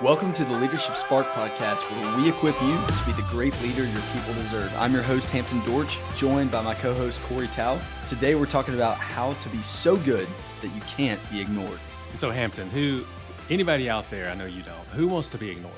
[0.00, 3.82] Welcome to the Leadership Spark podcast, where we equip you to be the great leader
[3.82, 4.72] your people deserve.
[4.76, 7.80] I'm your host, Hampton Dortch, joined by my co host, Corey Tao.
[8.06, 10.28] Today, we're talking about how to be so good
[10.62, 11.80] that you can't be ignored.
[12.14, 13.02] So, Hampton, who,
[13.50, 15.74] anybody out there, I know you don't, who wants to be ignored?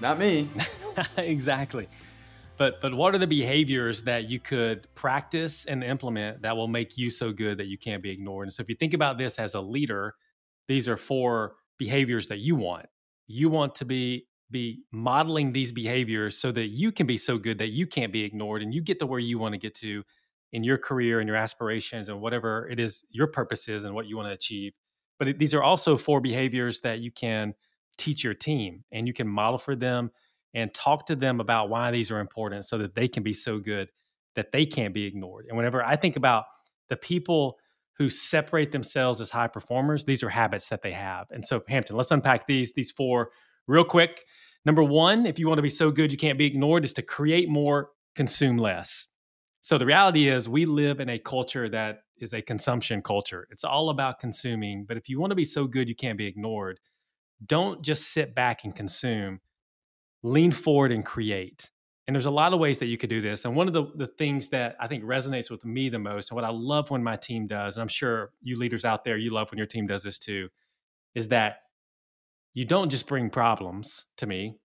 [0.00, 0.48] Not me.
[1.16, 1.86] exactly.
[2.56, 6.98] But, but what are the behaviors that you could practice and implement that will make
[6.98, 8.48] you so good that you can't be ignored?
[8.48, 10.16] And so, if you think about this as a leader,
[10.66, 12.86] these are four behaviors that you want
[13.26, 17.58] you want to be be modeling these behaviors so that you can be so good
[17.58, 20.04] that you can't be ignored and you get to where you want to get to
[20.52, 24.06] in your career and your aspirations and whatever it is your purpose is and what
[24.06, 24.72] you want to achieve.
[25.18, 27.54] But these are also four behaviors that you can
[27.98, 30.10] teach your team and you can model for them
[30.54, 33.58] and talk to them about why these are important so that they can be so
[33.58, 33.90] good
[34.36, 35.46] that they can't be ignored.
[35.48, 36.44] And whenever i think about
[36.88, 37.58] the people
[37.98, 41.26] who separate themselves as high performers, these are habits that they have.
[41.30, 43.30] And so, Hampton, let's unpack these these four
[43.66, 44.24] real quick.
[44.64, 47.02] Number one, if you want to be so good you can't be ignored, is to
[47.02, 49.06] create more, consume less.
[49.62, 53.46] So the reality is, we live in a culture that is a consumption culture.
[53.50, 54.84] It's all about consuming.
[54.86, 56.80] But if you want to be so good you can't be ignored,
[57.44, 59.40] don't just sit back and consume.
[60.22, 61.70] Lean forward and create.
[62.06, 63.44] And there's a lot of ways that you could do this.
[63.44, 66.36] And one of the, the things that I think resonates with me the most, and
[66.36, 69.30] what I love when my team does, and I'm sure you leaders out there, you
[69.30, 70.48] love when your team does this too,
[71.14, 71.62] is that
[72.54, 74.56] you don't just bring problems to me,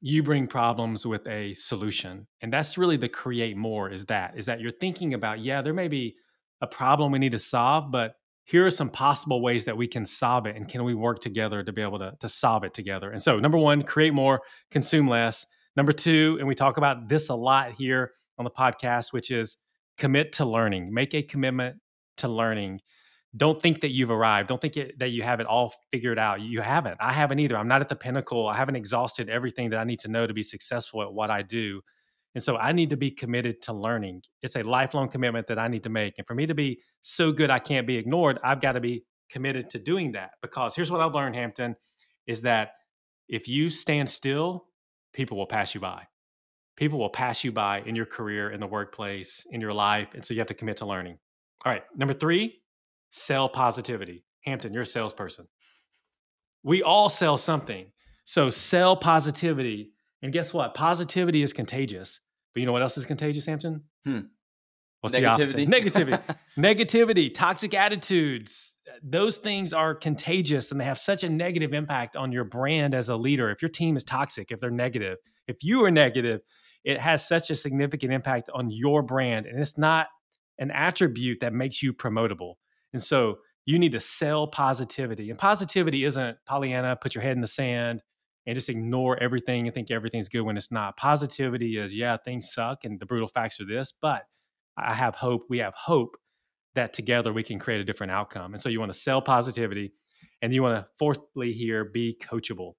[0.00, 2.26] you bring problems with a solution.
[2.40, 5.74] And that's really the create more is that, is that you're thinking about, yeah, there
[5.74, 6.16] may be
[6.62, 10.04] a problem we need to solve, but here are some possible ways that we can
[10.04, 10.56] solve it.
[10.56, 13.10] And can we work together to be able to, to solve it together?
[13.10, 15.46] And so, number one, create more, consume less.
[15.76, 19.56] Number two, and we talk about this a lot here on the podcast, which is
[19.96, 20.92] commit to learning.
[20.92, 21.76] Make a commitment
[22.18, 22.80] to learning.
[23.34, 24.48] Don't think that you've arrived.
[24.48, 26.42] Don't think it, that you have it all figured out.
[26.42, 26.98] You haven't.
[27.00, 27.56] I haven't either.
[27.56, 28.46] I'm not at the pinnacle.
[28.46, 31.40] I haven't exhausted everything that I need to know to be successful at what I
[31.40, 31.80] do.
[32.34, 34.22] And so I need to be committed to learning.
[34.42, 36.14] It's a lifelong commitment that I need to make.
[36.18, 39.04] And for me to be so good I can't be ignored, I've got to be
[39.30, 40.32] committed to doing that.
[40.42, 41.76] Because here's what I've learned, Hampton,
[42.26, 42.72] is that
[43.28, 44.66] if you stand still
[45.12, 46.06] people will pass you by.
[46.76, 50.08] People will pass you by in your career, in the workplace, in your life.
[50.14, 51.18] And so you have to commit to learning.
[51.64, 51.82] All right.
[51.96, 52.62] Number three,
[53.10, 54.24] sell positivity.
[54.44, 55.46] Hampton, you're a salesperson.
[56.62, 57.86] We all sell something.
[58.24, 59.92] So sell positivity.
[60.22, 60.74] And guess what?
[60.74, 62.20] Positivity is contagious.
[62.54, 63.82] But you know what else is contagious, Hampton?
[64.04, 64.20] Hmm.
[65.02, 65.66] What's Negativity.
[65.66, 66.36] Negativity.
[66.56, 68.76] Negativity, toxic attitudes.
[69.02, 73.08] Those things are contagious and they have such a negative impact on your brand as
[73.08, 73.50] a leader.
[73.50, 75.18] If your team is toxic, if they're negative,
[75.48, 76.42] if you are negative,
[76.84, 79.46] it has such a significant impact on your brand.
[79.46, 80.06] And it's not
[80.60, 82.54] an attribute that makes you promotable.
[82.92, 85.30] And so you need to sell positivity.
[85.30, 88.02] And positivity isn't Pollyanna, put your head in the sand
[88.46, 90.96] and just ignore everything and think everything's good when it's not.
[90.96, 94.26] Positivity is, yeah, things suck and the brutal facts are this, but
[94.76, 95.46] I have hope.
[95.48, 96.16] We have hope
[96.74, 98.54] that together we can create a different outcome.
[98.54, 99.92] And so you want to sell positivity
[100.40, 102.72] and you want to fourthly here be coachable.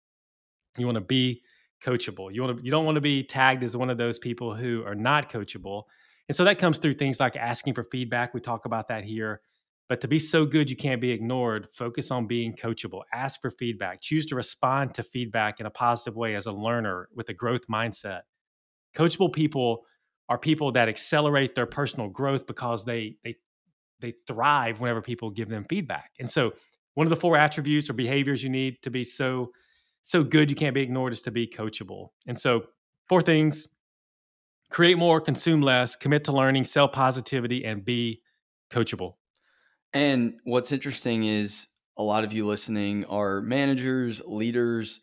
[0.78, 1.42] You want to be
[1.84, 2.34] coachable.
[2.34, 4.84] You want to you don't want to be tagged as one of those people who
[4.86, 5.84] are not coachable.
[6.28, 8.34] And so that comes through things like asking for feedback.
[8.34, 9.42] We talk about that here.
[9.90, 13.02] But to be so good you can't be ignored, focus on being coachable.
[13.14, 14.00] Ask for feedback.
[14.02, 17.68] Choose to respond to feedback in a positive way as a learner with a growth
[17.70, 18.22] mindset.
[18.96, 19.86] Coachable people
[20.30, 23.36] are people that accelerate their personal growth because they they
[24.00, 26.12] they thrive whenever people give them feedback.
[26.20, 26.54] And so
[26.94, 29.52] one of the four attributes or behaviors you need to be so
[30.02, 32.10] so good you can't be ignored is to be coachable.
[32.28, 32.66] And so
[33.08, 33.68] four things
[34.70, 38.22] create more, consume less, commit to learning, sell positivity and be
[38.70, 39.16] coachable.
[39.94, 45.02] And what's interesting is a lot of you listening are managers, leaders.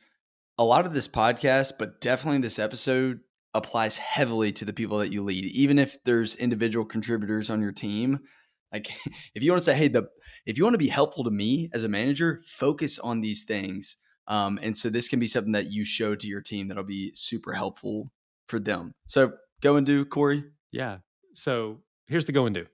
[0.58, 3.20] A lot of this podcast, but definitely this episode
[3.54, 7.72] applies heavily to the people that you lead even if there's individual contributors on your
[7.72, 8.20] team.
[8.72, 8.90] Like
[9.34, 10.04] if you want to say hey the
[10.46, 13.96] if you want to be helpful to me as a manager focus on these things.
[14.26, 17.10] Um, and so this can be something that you show to your team that'll be
[17.14, 18.12] super helpful
[18.46, 18.92] for them.
[19.08, 20.44] So go and do corey.
[20.70, 20.98] Yeah.
[21.34, 22.66] So here's the go and do.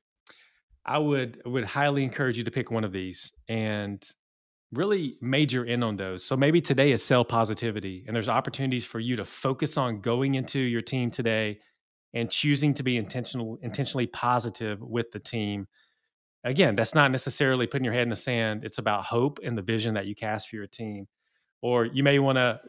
[0.84, 4.06] I would would highly encourage you to pick one of these and
[4.72, 6.24] really major in on those.
[6.24, 10.34] So maybe today is sell positivity, and there's opportunities for you to focus on going
[10.34, 11.60] into your team today
[12.14, 15.66] and choosing to be intentional, intentionally positive with the team.
[16.44, 18.64] Again, that's not necessarily putting your head in the sand.
[18.64, 21.06] It's about hope and the vision that you cast for your team.
[21.62, 22.60] Or you may want to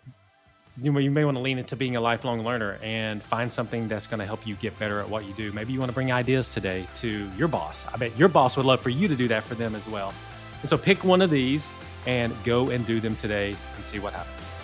[0.79, 3.87] you may, you may want to lean into being a lifelong learner and find something
[3.87, 5.51] that's going to help you get better at what you do.
[5.51, 7.85] Maybe you want to bring ideas today to your boss.
[7.91, 10.13] I bet your boss would love for you to do that for them as well.
[10.61, 11.71] And so pick one of these
[12.05, 14.56] and go and do them today and see what happens.